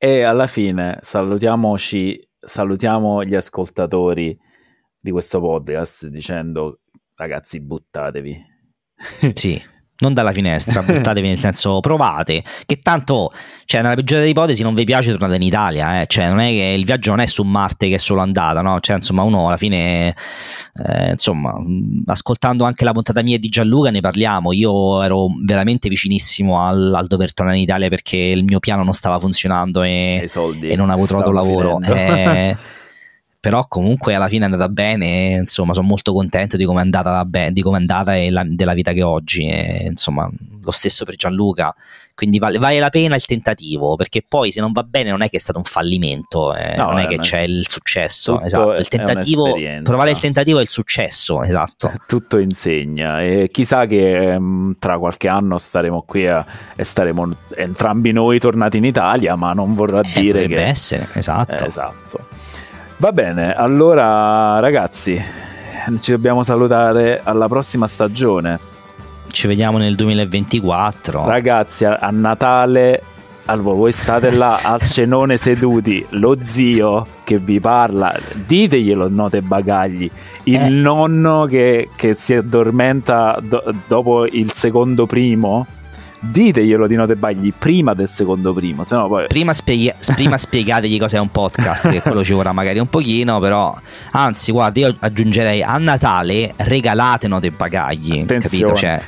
E 0.05 0.21
alla 0.21 0.45
fine 0.45 0.99
salutiamoci, 1.01 2.21
salutiamo 2.39 3.23
gli 3.23 3.33
ascoltatori 3.33 4.39
di 4.99 5.09
questo 5.09 5.39
podcast 5.39 6.05
dicendo 6.09 6.81
ragazzi 7.15 7.59
buttatevi. 7.59 8.39
Sì, 9.33 9.59
non 9.97 10.13
dalla 10.13 10.33
finestra, 10.33 10.81
buttatevi 10.83 11.27
nel 11.27 11.39
senso 11.39 11.79
provate, 11.79 12.43
che 12.65 12.79
tanto, 12.81 13.31
cioè 13.65 13.81
nella 13.81 13.95
peggiore 13.95 14.21
delle 14.21 14.31
ipotesi 14.31 14.63
non 14.63 14.73
vi 14.73 14.83
piace 14.83 15.11
tornate 15.11 15.35
in 15.35 15.41
Italia, 15.41 16.01
eh? 16.01 16.07
cioè 16.07 16.29
non 16.29 16.39
è 16.39 16.49
che 16.49 16.73
il 16.77 16.85
viaggio 16.85 17.11
non 17.11 17.19
è 17.21 17.25
su 17.25 17.43
Marte 17.43 17.87
che 17.87 17.95
è 17.95 17.97
solo 17.99 18.21
andata, 18.21 18.61
no? 18.61 18.79
Cioè 18.79 18.97
insomma 18.97 19.23
uno 19.23 19.47
alla 19.47 19.57
fine, 19.57 20.15
eh, 20.85 21.11
insomma, 21.11 21.55
ascoltando 22.07 22.65
anche 22.65 22.83
la 22.83 22.91
puntata 22.91 23.21
mia 23.23 23.39
di 23.39 23.47
Gianluca 23.47 23.89
ne 23.89 24.01
parliamo, 24.01 24.51
io 24.51 25.01
ero 25.01 25.27
veramente 25.45 25.87
vicinissimo 25.87 26.59
al, 26.59 26.93
al 26.93 27.07
dover 27.07 27.33
tornare 27.33 27.57
in 27.57 27.63
Italia 27.63 27.87
perché 27.89 28.17
il 28.17 28.43
mio 28.43 28.59
piano 28.59 28.83
non 28.83 28.93
stava 28.93 29.19
funzionando 29.19 29.83
e, 29.83 30.27
e 30.61 30.75
non 30.75 30.89
avevo 30.89 31.07
trovato 31.07 31.31
lavoro. 31.31 31.79
Eh, 31.81 32.57
però 33.45 33.63
comunque 33.67 34.15
alla 34.15 34.27
fine 34.27 34.47
è 34.47 34.49
andata 34.49 34.67
bene, 34.69 35.33
insomma 35.33 35.73
sono 35.73 35.85
molto 35.85 36.13
contento 36.13 36.57
di 36.57 36.65
come 36.65 36.79
è 36.79 36.81
andata, 36.81 37.23
be- 37.25 37.51
di 37.51 37.61
come 37.61 37.77
è 37.77 37.79
andata 37.79 38.15
e 38.15 38.31
la- 38.31 38.43
della 38.43 38.73
vita 38.73 38.91
che 38.91 39.03
ho 39.03 39.09
oggi, 39.09 39.45
e, 39.45 39.83
insomma 39.85 40.27
lo 40.63 40.71
stesso 40.71 41.05
per 41.05 41.15
Gianluca, 41.15 41.71
quindi 42.15 42.39
vale, 42.39 42.57
vale, 42.57 42.79
la 42.79 42.89
pena 42.89 43.13
il 43.13 43.23
tentativo, 43.23 43.95
perché 43.97 44.25
poi 44.27 44.51
se 44.51 44.61
non 44.61 44.71
va 44.71 44.81
bene 44.81 45.11
non 45.11 45.21
è 45.21 45.29
che 45.29 45.37
è 45.37 45.39
stato 45.39 45.59
un 45.59 45.63
fallimento, 45.63 46.55
eh, 46.55 46.75
no, 46.75 46.85
non 46.89 46.97
è 46.97 47.05
che 47.05 47.19
c'è 47.19 47.41
il 47.41 47.67
successo, 47.69 48.41
esatto, 48.41 48.71
il 48.71 48.87
tentativo, 48.87 49.55
provare 49.83 50.09
il 50.09 50.19
tentativo 50.19 50.57
è 50.57 50.61
il 50.63 50.69
successo, 50.69 51.43
esatto. 51.43 51.93
Tutto 52.07 52.39
insegna 52.39 53.21
e 53.21 53.49
chissà 53.51 53.85
che 53.85 54.33
ehm, 54.33 54.77
tra 54.79 54.97
qualche 54.97 55.27
anno 55.27 55.59
staremo 55.59 56.01
qui 56.01 56.25
a, 56.25 56.43
e 56.75 56.83
staremo 56.83 57.29
entrambi 57.57 58.11
noi 58.11 58.39
tornati 58.39 58.77
in 58.77 58.85
Italia, 58.85 59.35
ma 59.35 59.53
non 59.53 59.75
vorrà 59.75 59.99
eh, 59.99 60.19
dire 60.19 60.47
che... 60.47 60.63
essere, 60.63 61.09
esatto. 61.13 61.63
Eh, 61.63 61.67
esatto. 61.67 62.27
Va 62.97 63.11
bene, 63.11 63.53
allora 63.53 64.59
ragazzi, 64.59 65.21
ci 65.99 66.11
dobbiamo 66.11 66.43
salutare 66.43 67.19
alla 67.23 67.47
prossima 67.47 67.87
stagione. 67.87 68.59
Ci 69.27 69.47
vediamo 69.47 69.77
nel 69.77 69.95
2024. 69.95 71.25
Ragazzi, 71.27 71.83
a, 71.83 71.97
a 71.99 72.09
Natale 72.11 73.01
allora, 73.45 73.75
voi 73.75 73.91
state 73.91 74.31
là 74.31 74.59
al 74.63 74.81
cenone 74.81 75.37
seduti, 75.37 76.05
lo 76.11 76.37
zio 76.41 77.05
che 77.23 77.37
vi 77.37 77.59
parla, 77.59 78.15
diteglielo 78.33 79.09
note 79.09 79.41
bagagli, 79.41 80.09
il 80.43 80.61
eh. 80.61 80.69
nonno 80.69 81.45
che, 81.45 81.89
che, 81.95 82.15
si 82.15 82.33
addormenta 82.33 83.37
do, 83.41 83.63
dopo 83.87 84.25
il 84.25 84.51
secondo 84.53 85.05
primo 85.05 85.67
diteglielo 86.29 86.87
di 86.87 86.95
Note 86.95 87.15
Bagli 87.15 87.53
prima 87.57 87.93
del 87.93 88.07
secondo 88.07 88.53
primo, 88.53 88.83
se 88.83 88.95
no 88.95 89.07
poi... 89.07 89.27
Prima, 89.27 89.53
spiega- 89.53 89.95
prima 90.15 90.37
spiegategli 90.37 90.99
cos'è 90.99 91.17
un 91.19 91.29
podcast, 91.29 91.89
che 91.89 92.01
quello 92.01 92.23
ci 92.23 92.33
vorrà 92.33 92.51
magari 92.51 92.79
un 92.79 92.87
pochino, 92.89 93.39
però... 93.39 93.75
Anzi, 94.11 94.51
guarda, 94.51 94.79
io 94.79 94.95
aggiungerei 94.99 95.61
a 95.63 95.77
Natale 95.77 96.53
regalate 96.57 97.27
Note 97.27 97.51
Bagagli, 97.51 98.21
Attenzione. 98.21 98.73
capito? 98.73 98.75
Cioè, 98.75 99.01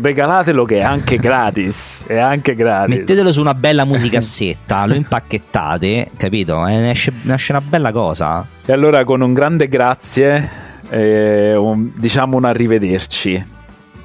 regalatelo 0.00 0.64
che 0.64 0.78
è 0.78 0.82
anche 0.82 1.16
gratis, 1.16 2.04
è 2.06 2.16
anche 2.16 2.54
gratis. 2.54 2.96
Mettetelo 2.96 3.32
su 3.32 3.40
una 3.40 3.54
bella 3.54 3.84
musicassetta, 3.84 4.86
lo 4.86 4.94
impacchettate, 4.94 6.10
capito? 6.16 6.66
E 6.66 6.76
ne 6.76 6.90
esce, 6.90 7.12
una 7.24 7.60
bella 7.60 7.92
cosa. 7.92 8.46
E 8.64 8.72
allora 8.72 9.04
con 9.04 9.20
un 9.20 9.34
grande 9.34 9.68
grazie, 9.68 10.48
eh, 10.88 11.54
un, 11.54 11.90
diciamo 11.94 12.36
un 12.36 12.44
arrivederci 12.44 13.52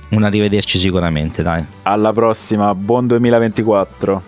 un 0.09 0.23
arrivederci 0.23 0.77
sicuramente, 0.77 1.43
dai. 1.43 1.65
Alla 1.83 2.11
prossima, 2.11 2.73
buon 2.75 3.07
2024. 3.07 4.23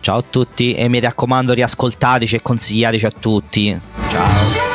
Ciao 0.00 0.18
a 0.18 0.24
tutti 0.28 0.74
e 0.74 0.88
mi 0.88 1.00
raccomando 1.00 1.52
riascoltateci 1.52 2.36
e 2.36 2.42
consigliateci 2.42 3.06
a 3.06 3.10
tutti. 3.10 3.80
Ciao. 4.08 4.67